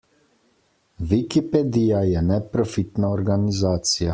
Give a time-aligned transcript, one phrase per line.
[1.11, 4.09] Wikipedija je neprofitna organizacija.